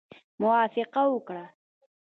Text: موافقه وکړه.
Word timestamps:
موافقه 0.41 1.01
وکړه. 1.13 1.45